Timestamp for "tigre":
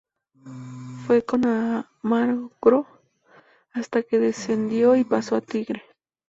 5.41-5.83